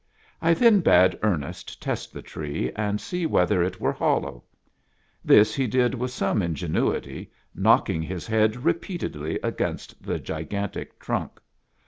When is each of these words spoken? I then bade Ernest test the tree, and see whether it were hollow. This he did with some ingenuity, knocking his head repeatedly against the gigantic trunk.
I 0.41 0.55
then 0.55 0.79
bade 0.79 1.19
Ernest 1.21 1.79
test 1.79 2.11
the 2.11 2.23
tree, 2.23 2.71
and 2.75 2.99
see 2.99 3.27
whether 3.27 3.61
it 3.61 3.79
were 3.79 3.91
hollow. 3.93 4.43
This 5.23 5.53
he 5.53 5.67
did 5.67 5.93
with 5.93 6.09
some 6.09 6.41
ingenuity, 6.41 7.31
knocking 7.53 8.01
his 8.01 8.25
head 8.25 8.55
repeatedly 8.65 9.37
against 9.43 10.01
the 10.01 10.17
gigantic 10.17 10.97
trunk. 10.97 11.39